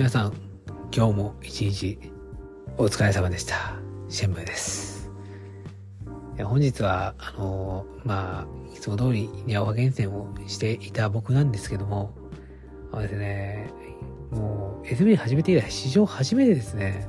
[0.00, 0.32] 皆さん、
[0.96, 1.98] 今日も一日
[2.78, 3.74] お疲れ様でした。
[4.08, 5.10] シェンムーです。
[6.42, 12.14] 本日は、あのまあ、いつも通りニャオハ厳選をしていた僕なんですけども、
[12.92, 13.70] あのですね、
[14.30, 17.06] もう SB 始めて以来史上初めてですね、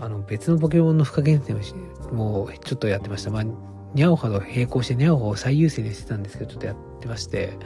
[0.00, 1.72] あの別のポケモンの負荷厳選をし、
[2.10, 3.30] もうちょっとやってました。
[3.30, 7.56] まあ、ニャオハと並行してニャオハを最優先にしてたんですけど、ちょっとやってまして、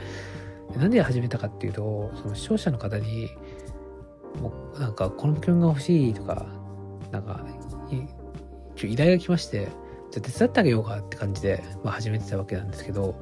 [0.77, 3.29] なんで始めたかっていうと、その視聴者の方に、
[4.79, 6.45] なんかこのポケモンが欲しいとか、
[7.11, 7.45] なんか、
[8.81, 9.69] 依頼が来まして、
[10.11, 13.15] じゃ手伝ってあげようかって感じで、まあ、始めてたわけなんですけど、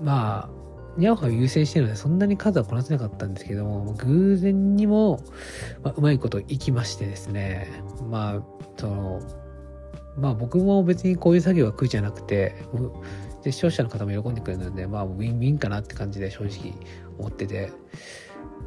[0.00, 0.50] まあ、
[0.96, 5.20] ニャオハを優先してるので、そんなに数はこなせなかったんですけども、偶然にも、
[5.82, 7.68] まあ、うまいこといきましてですね、
[8.08, 8.42] まあ、
[8.76, 9.20] その、
[10.18, 12.54] まあ僕も別にこういう作業は苦じゃなくて、
[13.44, 16.74] で視聴者の方も喜んでくれるので、まあウィンウィンかなって感じで正直
[17.18, 17.70] 思ってて、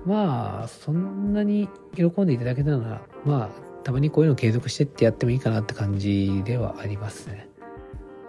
[0.05, 3.49] まあ、そんなに喜んでいただけたなら、まあ、
[3.83, 7.47] たまにこういうの継続してってやってもいいかなって感じではありますね。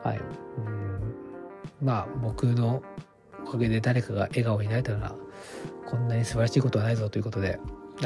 [0.03, 0.21] はい。
[0.67, 0.93] うん
[1.83, 2.83] まあ、僕の
[3.45, 5.15] おかげで誰かが笑顔になれたなら、
[5.87, 7.59] こんなに素晴らしいことはないぞということで、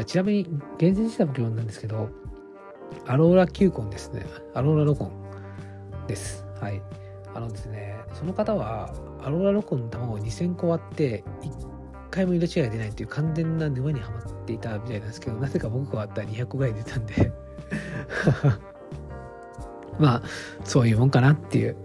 [0.07, 0.49] ちなみに
[0.79, 2.09] 厳選したポケモンなんですけど、
[3.07, 4.25] アローラ球根ですね。
[4.55, 6.47] アローラロコンです。
[6.61, 6.81] はい。
[7.35, 11.25] あのですね、その方は、アローラロコンの卵を2000個割って、
[12.17, 17.31] 回も色違い出ないっていう完全な沼にはまっていたみたいなんですけど、なぜか僕があったら200個ぐらい出たんで
[20.01, 20.23] まあ、
[20.65, 21.77] そういうもんかなっていう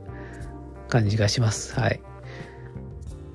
[0.87, 1.77] 感じがします。
[1.77, 2.01] はい。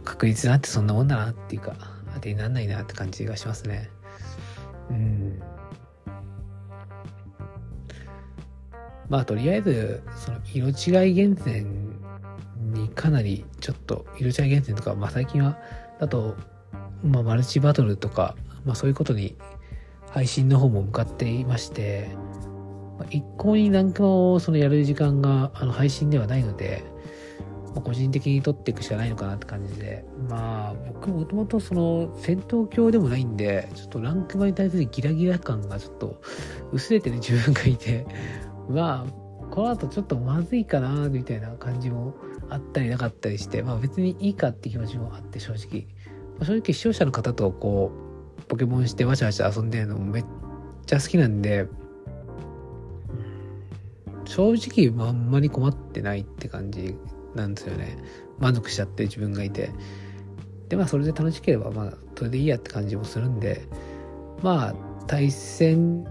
[0.04, 1.76] 確率なんてそんなもんだなっていうか、
[2.14, 3.90] 当てになんないなって感じがしますね。
[4.90, 5.42] うん。
[9.08, 11.90] まあ、とりあえず、その色違い厳選
[12.72, 15.58] にかなりちょっと色違い厳選とか、まあ最近は、
[15.98, 16.36] だと
[17.04, 19.36] まあ、マルチバトルとか、まあ、そういうことに
[20.10, 22.10] 配信の方も向かっていまして、
[22.98, 26.82] まあ、一向になんかをそのやる時間があの配信ではないので、
[27.74, 36.22] まあ、個人的に取っていくしかないのかなって感じで、まあ僕もともとその戦闘狂でもないんで、ちょっとランクマに対するギラギラ感がちょっと
[36.72, 38.06] 薄れてる自分がいて、
[38.70, 42.14] まあこの後ちょっとまずいかなみたいな感じも
[42.48, 45.86] あったりなかったりして、まあ別にいいかって気持ちもあって正直。
[46.42, 47.90] 正直視聴者の方とこ
[48.38, 50.24] う、ポケモンしてわちゃわちゃ遊んでるのもめっ
[50.86, 51.66] ちゃ好きなんで、
[54.24, 56.96] 正直あんまり困ってないって感じ
[57.34, 57.96] なんですよね。
[58.38, 59.70] 満足しちゃって自分がいて。
[60.68, 63.66] で、まあそれで楽しければまあそれでいいやって感じもするんで、
[64.42, 64.74] まあ
[65.06, 66.04] 対戦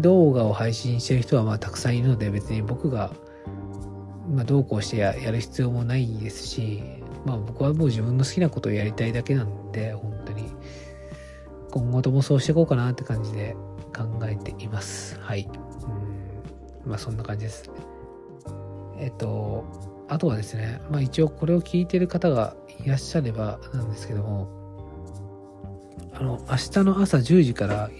[0.00, 3.12] 動画を配信してる人はまあたくさんいるので別に僕が
[4.32, 6.82] まあどうこうしてやる必要もないですし、
[7.26, 10.54] まあ僕はもう自分の好きなことをやりたいだけなんで、本当に。
[11.72, 13.54] 今後ともそうしていこうかなって感じで
[13.94, 15.18] 考えています。
[15.20, 15.48] はい。
[16.84, 16.90] うん。
[16.90, 17.70] まあそんな感じです。
[18.98, 19.64] えっと、
[20.08, 24.48] あとはですね、まあ一応これを聞いてる方がいらっしゃればなんですけども、
[26.14, 27.90] あの、明日の朝10時から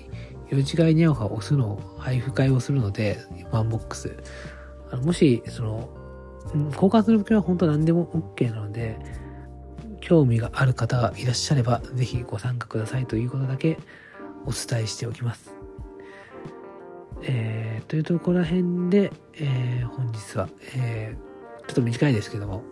[0.50, 3.18] 色違いニャオハを押すの配布会をするので、
[3.50, 4.16] ワンボックス。
[4.92, 6.05] あのもし、その、
[6.54, 8.98] 交換する時は本当何でも OK なので、
[10.00, 13.78] 興味がある方がいらっしゃれば、ぜひご参加くださいということだけ
[14.44, 15.54] お伝えしておきます。
[17.22, 22.62] えー、というところら辺で、えー、本日は、えー、ちょっと短いですけども、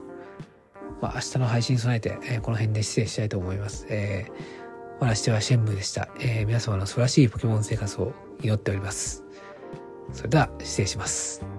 [1.00, 3.86] まあ、明日の配信に備えて、えー、この辺で失礼したいと思います。
[3.88, 4.32] えー、
[5.00, 6.46] 私はシェンムーでした、えー。
[6.46, 8.12] 皆様の素晴らしいポケモン生活を
[8.42, 9.24] 祈っております。
[10.12, 11.53] それでは、失礼します。